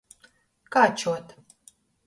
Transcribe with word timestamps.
Kāčuot. 0.77 1.37